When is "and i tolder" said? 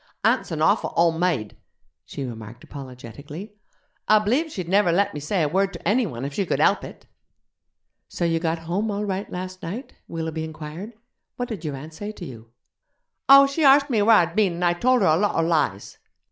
14.53-15.05